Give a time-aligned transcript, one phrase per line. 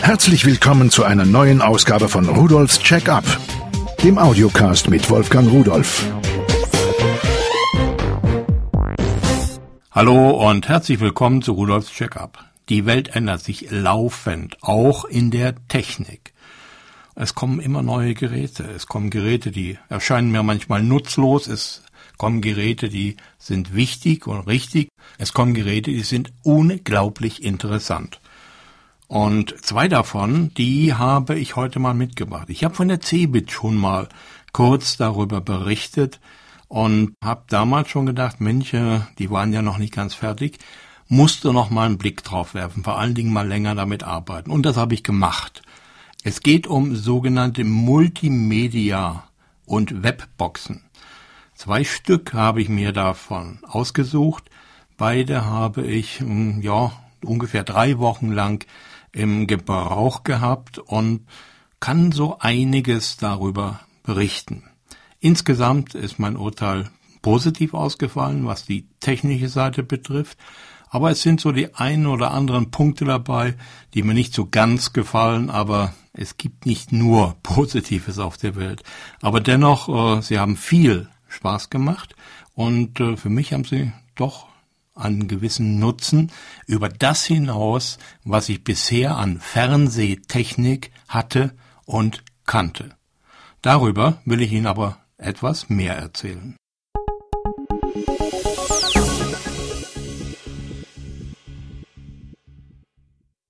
[0.00, 3.24] Herzlich willkommen zu einer neuen Ausgabe von Rudolfs Check-up,
[4.02, 6.10] dem Audiocast mit Wolfgang Rudolf.
[9.90, 12.44] Hallo und herzlich willkommen zu Rudolfs Check-up.
[12.68, 16.32] Die Welt ändert sich laufend, auch in der Technik.
[17.14, 18.62] Es kommen immer neue Geräte.
[18.62, 21.48] Es kommen Geräte, die erscheinen mir manchmal nutzlos.
[21.48, 21.82] Es
[22.16, 24.88] kommen Geräte, die sind wichtig und richtig.
[25.18, 28.20] Es kommen Geräte, die sind unglaublich interessant.
[29.08, 32.50] Und zwei davon, die habe ich heute mal mitgebracht.
[32.50, 34.08] Ich habe von der Cebit schon mal
[34.52, 36.20] kurz darüber berichtet
[36.68, 40.58] und habe damals schon gedacht, Mensch, die waren ja noch nicht ganz fertig,
[41.08, 44.50] musste noch mal einen Blick drauf werfen, vor allen Dingen mal länger damit arbeiten.
[44.50, 45.62] Und das habe ich gemacht.
[46.22, 49.24] Es geht um sogenannte Multimedia
[49.64, 50.82] und Webboxen.
[51.54, 54.50] Zwei Stück habe ich mir davon ausgesucht.
[54.98, 56.92] Beide habe ich, hm, ja,
[57.24, 58.66] ungefähr drei Wochen lang
[59.12, 61.26] im Gebrauch gehabt und
[61.80, 64.64] kann so einiges darüber berichten.
[65.20, 66.90] Insgesamt ist mein Urteil
[67.22, 70.38] positiv ausgefallen, was die technische Seite betrifft,
[70.90, 73.54] aber es sind so die ein oder anderen Punkte dabei,
[73.94, 78.82] die mir nicht so ganz gefallen, aber es gibt nicht nur Positives auf der Welt.
[79.20, 82.14] Aber dennoch, äh, sie haben viel Spaß gemacht
[82.54, 84.46] und äh, für mich haben sie doch
[84.98, 86.30] einen gewissen Nutzen
[86.66, 91.54] über das hinaus, was ich bisher an Fernsehtechnik hatte
[91.84, 92.90] und kannte.
[93.62, 96.56] Darüber will ich Ihnen aber etwas mehr erzählen.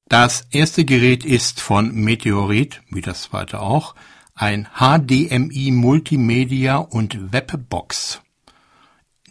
[0.09, 3.95] Das erste Gerät ist von Meteorit, wie das zweite auch,
[4.35, 8.23] ein HDMI Multimedia und Webbox.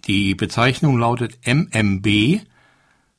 [0.08, 2.40] Die Bezeichnung lautet MMB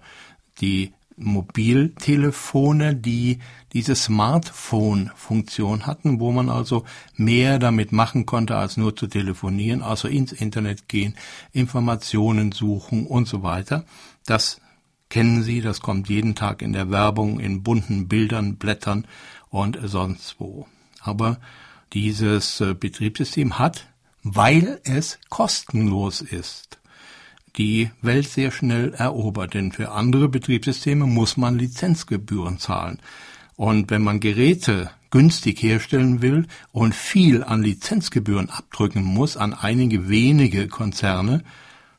[0.59, 3.40] die Mobiltelefone, die
[3.74, 6.84] diese Smartphone-Funktion hatten, wo man also
[7.16, 11.16] mehr damit machen konnte, als nur zu telefonieren, also ins Internet gehen,
[11.53, 13.86] Informationen suchen und so weiter.
[14.25, 14.62] Das
[15.12, 19.06] kennen Sie, das kommt jeden Tag in der Werbung, in bunten Bildern, Blättern
[19.50, 20.68] und sonst wo.
[21.02, 21.38] Aber
[21.94, 23.88] dieses äh, Betriebssystem hat,
[24.24, 26.80] weil es kostenlos ist,
[27.58, 33.00] die Welt sehr schnell erobert, denn für andere Betriebssysteme muss man Lizenzgebühren zahlen.
[33.58, 40.08] Und wenn man Geräte günstig herstellen will und viel an Lizenzgebühren abdrücken muss an einige
[40.08, 41.44] wenige Konzerne,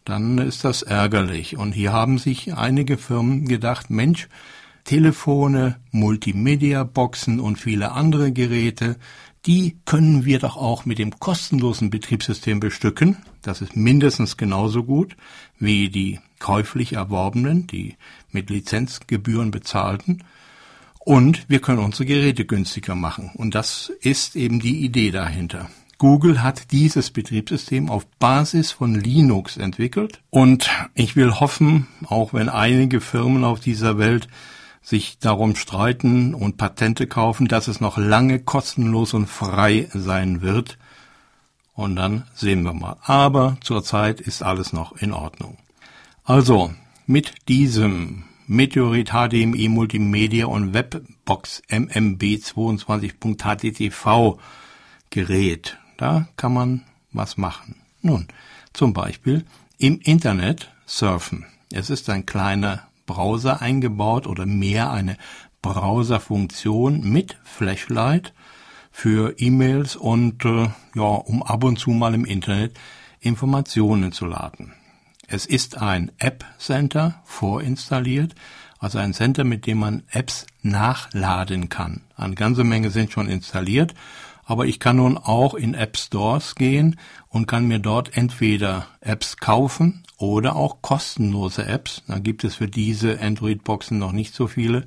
[0.05, 1.57] dann ist das ärgerlich.
[1.57, 4.29] Und hier haben sich einige Firmen gedacht, Mensch,
[4.85, 8.97] Telefone, Multimedia-Boxen und viele andere Geräte,
[9.47, 13.17] die können wir doch auch mit dem kostenlosen Betriebssystem bestücken.
[13.43, 15.17] Das ist mindestens genauso gut
[15.59, 17.97] wie die käuflich erworbenen, die
[18.31, 20.25] mit Lizenzgebühren bezahlten.
[20.99, 23.33] Und wir können unsere Geräte günstiger machen.
[23.35, 25.69] Und das ist eben die Idee dahinter.
[26.03, 32.49] Google hat dieses Betriebssystem auf Basis von Linux entwickelt und ich will hoffen, auch wenn
[32.49, 34.27] einige Firmen auf dieser Welt
[34.83, 40.77] sich darum streiten und Patente kaufen, dass es noch lange kostenlos und frei sein wird.
[41.73, 42.97] Und dann sehen wir mal.
[43.05, 45.57] Aber zurzeit ist alles noch in Ordnung.
[46.25, 46.75] Also,
[47.07, 54.41] mit diesem Meteorit HDMI Multimedia und Webbox MMB 22.httv
[55.11, 56.83] Gerät da kann man
[57.13, 57.77] was machen.
[58.01, 58.27] Nun,
[58.73, 59.45] zum Beispiel
[59.79, 61.47] im Internet surfen.
[61.71, 65.17] Es ist ein kleiner Browser eingebaut oder mehr eine
[65.63, 68.33] Browserfunktion mit Flashlight,
[68.91, 72.79] für E-Mails und äh, ja, um ab und zu mal im Internet
[73.21, 74.75] Informationen zu laden.
[75.29, 78.35] Es ist ein App Center vorinstalliert,
[78.79, 82.03] also ein Center, mit dem man Apps nachladen kann.
[82.17, 83.95] Eine ganze Menge sind schon installiert,
[84.53, 86.97] aber ich kann nun auch in App Stores gehen
[87.31, 92.03] und kann mir dort entweder Apps kaufen oder auch kostenlose Apps.
[92.07, 94.85] Da gibt es für diese Android-Boxen noch nicht so viele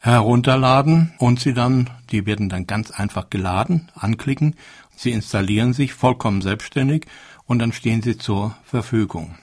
[0.00, 4.56] herunterladen und sie dann, die werden dann ganz einfach geladen, anklicken,
[4.96, 7.06] sie installieren sich vollkommen selbstständig
[7.46, 9.36] und dann stehen sie zur Verfügung.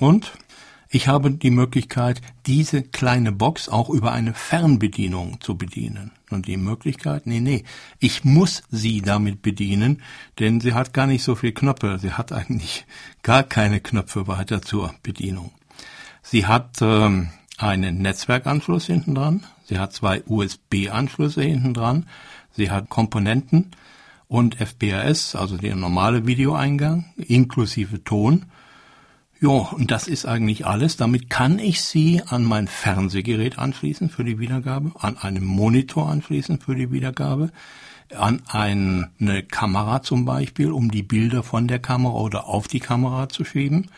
[0.00, 0.32] Und
[0.90, 6.12] ich habe die Möglichkeit, diese kleine Box auch über eine Fernbedienung zu bedienen.
[6.30, 7.64] Und die Möglichkeit, nee, nee,
[7.98, 10.02] ich muss sie damit bedienen,
[10.38, 11.98] denn sie hat gar nicht so viel Knöpfe.
[11.98, 12.86] Sie hat eigentlich
[13.22, 15.52] gar keine Knöpfe weiter zur Bedienung.
[16.22, 19.44] Sie hat ähm, einen Netzwerkanschluss hinten dran.
[19.64, 22.06] Sie hat zwei USB-Anschlüsse hinten dran.
[22.52, 23.72] Sie hat Komponenten
[24.26, 28.46] und FPRS, also der normale Videoeingang, inklusive Ton.
[29.40, 30.96] Ja, und das ist eigentlich alles.
[30.96, 36.58] Damit kann ich sie an mein Fernsehgerät anschließen für die Wiedergabe, an einen Monitor anschließen
[36.58, 37.50] für die Wiedergabe,
[38.16, 43.28] an eine Kamera zum Beispiel, um die Bilder von der Kamera oder auf die Kamera
[43.28, 43.90] zu schieben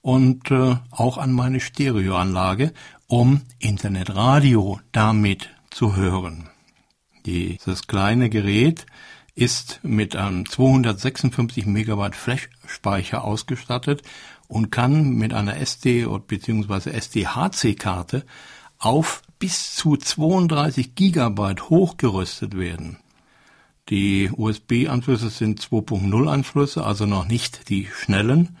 [0.00, 2.72] und äh, auch an meine Stereoanlage,
[3.06, 6.48] um Internetradio damit zu hören.
[7.26, 8.86] Dieses kleine Gerät
[9.34, 14.02] ist mit einem 256 Megabyte Flash-Speicher ausgestattet
[14.48, 16.90] und kann mit einer SD- bzw.
[16.90, 18.24] SDHC-Karte
[18.78, 22.98] auf bis zu 32 Gigabyte hochgerüstet werden.
[23.88, 28.56] Die USB-Anschlüsse sind 2.0 Anschlüsse, also noch nicht die schnellen.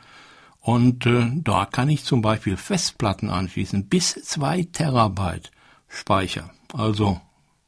[0.60, 5.50] Und äh, da kann ich zum Beispiel Festplatten anschließen, bis zwei Terabyte
[5.88, 6.50] Speicher.
[6.72, 7.20] Also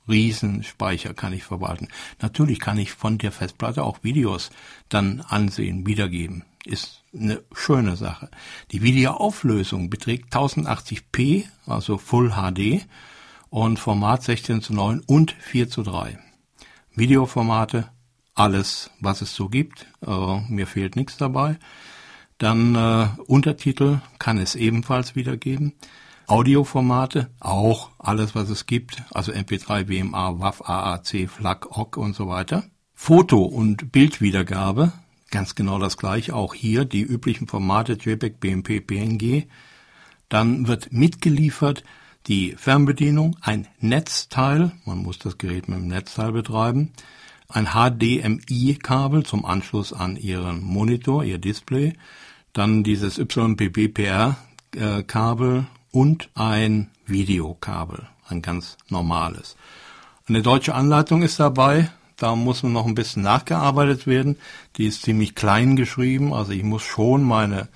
[0.08, 1.88] Riesenspeicher kann ich verwalten.
[2.20, 4.50] Natürlich kann ich von der Festplatte auch Videos
[4.88, 8.30] dann ansehen, wiedergeben ist eine schöne Sache.
[8.72, 12.86] Die Videoauflösung beträgt 1080p, also Full HD
[13.48, 16.18] und Format 16 zu 9 und 4 zu 3.
[16.94, 17.88] Videoformate,
[18.34, 19.86] alles, was es so gibt.
[20.06, 21.58] Äh, mir fehlt nichts dabei.
[22.36, 25.72] Dann äh, Untertitel kann es ebenfalls wiedergeben.
[26.28, 32.28] Audioformate, auch alles, was es gibt, also MP3, WMA, WAV, AAC, FLAC, OGG und so
[32.28, 32.64] weiter.
[32.94, 34.92] Foto- und Bildwiedergabe
[35.30, 39.46] Ganz genau das gleiche, auch hier die üblichen Formate JPEG, BMP, PNG.
[40.30, 41.84] Dann wird mitgeliefert
[42.26, 46.92] die Fernbedienung, ein Netzteil, man muss das Gerät mit dem Netzteil betreiben,
[47.48, 51.92] ein HDMI-Kabel zum Anschluss an Ihren Monitor, Ihr Display,
[52.54, 59.56] dann dieses YPBPR-Kabel und ein Videokabel, ein ganz normales.
[60.28, 64.36] Eine deutsche Anleitung ist dabei, da muss noch ein bisschen nachgearbeitet werden.
[64.76, 67.68] Die ist ziemlich klein geschrieben, also ich muss schon meine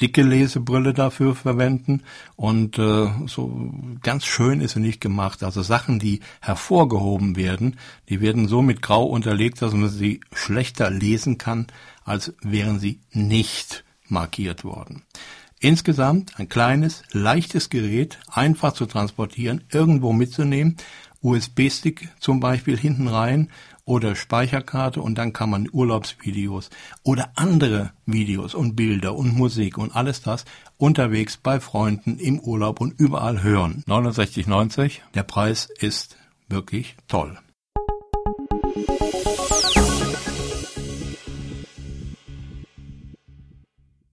[0.00, 2.02] dicke Lesebrille dafür verwenden
[2.34, 3.72] und äh, so
[4.02, 5.42] ganz schön ist sie nicht gemacht.
[5.42, 7.78] Also Sachen, die hervorgehoben werden,
[8.08, 11.66] die werden so mit Grau unterlegt, dass man sie schlechter lesen kann,
[12.04, 15.02] als wären sie nicht markiert worden.
[15.60, 20.76] Insgesamt ein kleines, leichtes Gerät, einfach zu transportieren, irgendwo mitzunehmen,
[21.22, 23.50] USB-Stick zum Beispiel hinten rein,
[23.90, 26.70] oder Speicherkarte und dann kann man Urlaubsvideos
[27.02, 30.44] oder andere Videos und Bilder und Musik und alles das
[30.76, 33.82] unterwegs bei Freunden im Urlaub und überall hören.
[33.88, 35.00] 69,90.
[35.14, 36.16] Der Preis ist
[36.48, 37.36] wirklich toll.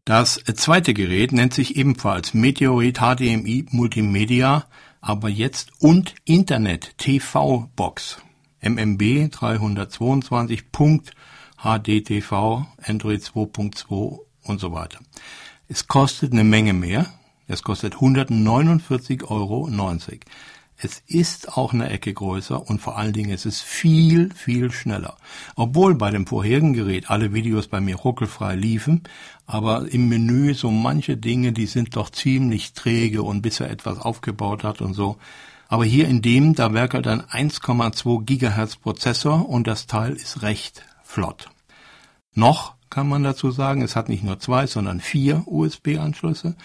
[0.07, 4.63] Das zweite Gerät nennt sich ebenfalls Meteorit HDMI Multimedia,
[5.01, 8.21] aber jetzt und Internet TV Box.
[8.61, 10.63] MMB 322.
[11.61, 14.99] HDTV, Android 2.2 und so weiter.
[15.67, 17.07] Es kostet eine Menge mehr.
[17.47, 19.67] Es kostet 149,90 Euro.
[20.79, 25.17] Es ist auch eine Ecke größer und vor allen Dingen ist es viel, viel schneller.
[25.55, 29.01] Obwohl bei dem vorherigen Gerät alle Videos bei mir ruckelfrei liefen,
[29.47, 33.97] aber im Menü so manche Dinge, die sind doch ziemlich träge und bis er etwas
[33.97, 35.17] aufgebaut hat und so,
[35.67, 40.83] aber hier in dem, da werkelt ein 1,2 Gigahertz Prozessor und das Teil ist recht
[41.03, 41.49] flott.
[42.33, 46.55] Noch kann man dazu sagen, es hat nicht nur zwei, sondern vier USB-Anschlüsse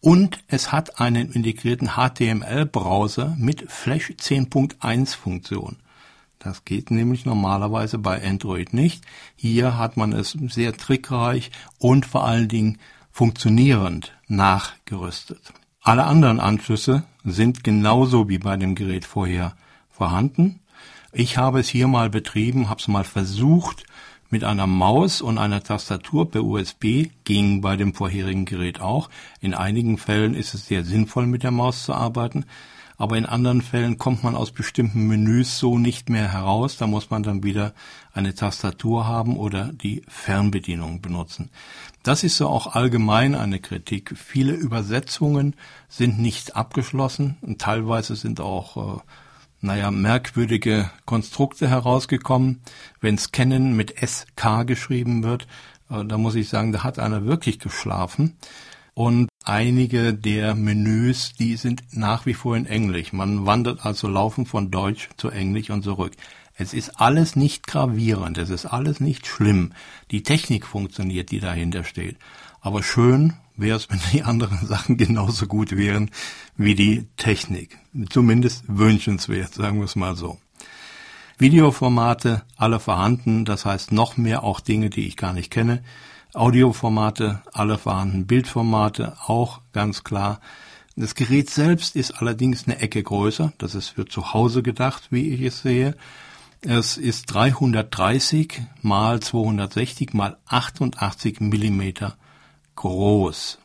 [0.00, 5.76] und es hat einen integrierten HTML-Browser mit Flash 10.1 Funktion.
[6.38, 9.04] Das geht nämlich normalerweise bei Android nicht.
[9.34, 12.78] Hier hat man es sehr trickreich und vor allen Dingen
[13.10, 15.52] funktionierend nachgerüstet.
[15.82, 19.56] Alle anderen Anschlüsse sind genauso wie bei dem Gerät vorher
[19.90, 20.60] vorhanden.
[21.12, 23.84] Ich habe es hier mal betrieben, habe es mal versucht
[24.30, 29.10] mit einer Maus und einer Tastatur per USB, ging bei dem vorherigen Gerät auch.
[29.40, 32.44] In einigen Fällen ist es sehr sinnvoll, mit der Maus zu arbeiten
[33.00, 36.76] aber in anderen Fällen kommt man aus bestimmten Menüs so nicht mehr heraus.
[36.76, 37.72] Da muss man dann wieder
[38.12, 41.50] eine Tastatur haben oder die Fernbedienung benutzen.
[42.02, 44.14] Das ist so auch allgemein eine Kritik.
[44.18, 45.54] Viele Übersetzungen
[45.88, 49.00] sind nicht abgeschlossen und teilweise sind auch äh,
[49.60, 52.60] naja, merkwürdige Konstrukte herausgekommen.
[53.00, 55.46] Wenn Scannen mit SK geschrieben wird,
[55.90, 58.36] äh, da muss ich sagen, da hat einer wirklich geschlafen.
[58.94, 63.12] Und einige der Menüs, die sind nach wie vor in Englisch.
[63.12, 66.12] Man wandert also laufend von Deutsch zu Englisch und zurück.
[66.54, 69.72] Es ist alles nicht gravierend, es ist alles nicht schlimm.
[70.10, 72.16] Die Technik funktioniert, die dahinter steht.
[72.60, 76.10] Aber schön wäre es, wenn die anderen Sachen genauso gut wären
[76.56, 77.78] wie die Technik.
[78.10, 80.38] Zumindest wünschenswert, sagen wir es mal so.
[81.38, 85.84] Videoformate, alle vorhanden, das heißt noch mehr auch Dinge, die ich gar nicht kenne.
[86.34, 90.40] Audioformate, alle vorhandenen Bildformate, auch ganz klar.
[90.96, 93.52] Das Gerät selbst ist allerdings eine Ecke größer.
[93.58, 95.96] Das ist für zu Hause gedacht, wie ich es sehe.
[96.60, 102.16] Es ist 330 mal 260 mal 88 Millimeter
[102.78, 103.58] groß.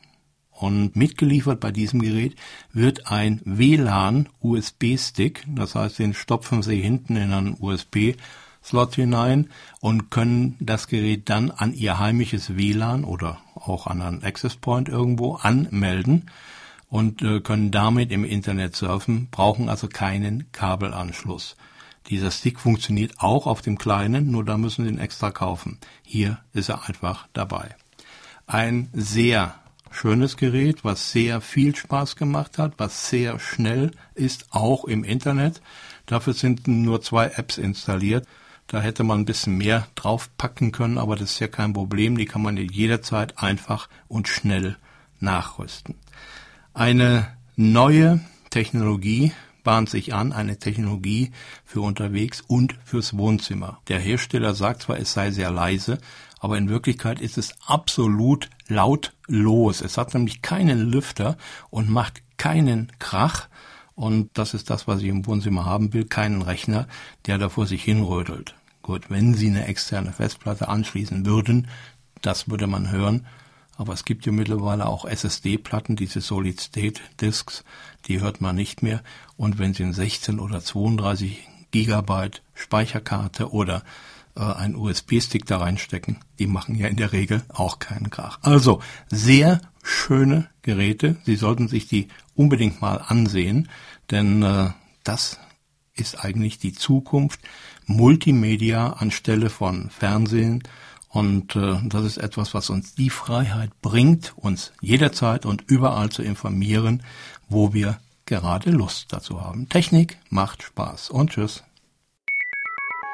[0.51, 2.35] Und mitgeliefert bei diesem Gerät
[2.71, 5.45] wird ein WLAN USB-Stick.
[5.47, 8.15] Das heißt, den stopfen Sie hinten in einen USB
[8.63, 9.49] Slot hinein
[9.81, 14.87] und können das Gerät dann an ihr heimisches WLAN oder auch an einen Access Point
[14.87, 16.31] irgendwo anmelden
[16.87, 21.57] und äh, können damit im Internet surfen, brauchen also keinen Kabelanschluss.
[22.07, 25.77] Dieser Stick funktioniert auch auf dem kleinen, nur da müssen Sie ihn extra kaufen.
[26.03, 27.75] Hier ist er einfach dabei.
[28.45, 29.55] Ein sehr
[29.91, 35.61] schönes Gerät, was sehr viel Spaß gemacht hat, was sehr schnell ist, auch im Internet.
[36.05, 38.27] Dafür sind nur zwei Apps installiert
[38.67, 42.17] da hätte man ein bisschen mehr draufpacken können, aber das ist ja kein Problem.
[42.17, 44.77] Die kann man jederzeit einfach und schnell
[45.19, 45.95] nachrüsten.
[46.73, 49.31] Eine neue Technologie
[49.63, 51.31] bahnt sich an, eine Technologie
[51.63, 53.79] für unterwegs und fürs Wohnzimmer.
[53.87, 55.99] Der Hersteller sagt zwar, es sei sehr leise,
[56.43, 59.79] aber in Wirklichkeit ist es absolut lautlos.
[59.79, 61.37] Es hat nämlich keinen Lüfter
[61.69, 63.47] und macht keinen Krach.
[63.95, 66.89] Und das ist das, was ich im Wohnzimmer haben will, keinen Rechner,
[67.27, 68.55] der da vor sich hinrödelt.
[68.81, 71.69] Gut, wenn Sie eine externe Festplatte anschließen würden,
[72.21, 73.25] das würde man hören.
[73.77, 77.63] Aber es gibt ja mittlerweile auch SSD-Platten, diese Solid-State-Disks,
[78.07, 79.01] die hört man nicht mehr.
[79.37, 83.83] Und wenn Sie ein 16 oder 32 Gigabyte Speicherkarte oder
[84.35, 88.39] äh, ein USB-Stick da reinstecken, die machen ja in der Regel auch keinen Krach.
[88.41, 91.17] Also sehr schöne Geräte.
[91.25, 93.69] Sie sollten sich die unbedingt mal ansehen,
[94.09, 94.71] denn äh,
[95.03, 95.39] das
[95.95, 97.39] ist eigentlich die Zukunft.
[97.85, 100.63] Multimedia anstelle von Fernsehen.
[101.09, 106.23] Und äh, das ist etwas, was uns die Freiheit bringt, uns jederzeit und überall zu
[106.23, 107.03] informieren,
[107.49, 109.69] wo wir gerade Lust dazu haben.
[109.69, 111.11] Technik macht Spaß.
[111.11, 111.63] Und tschüss.